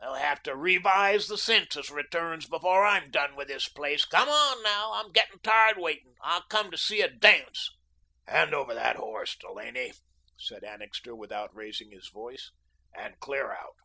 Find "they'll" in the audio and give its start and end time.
0.00-0.14